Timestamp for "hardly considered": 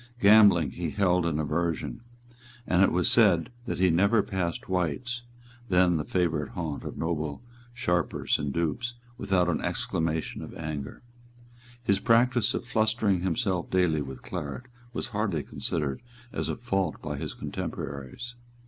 15.09-16.01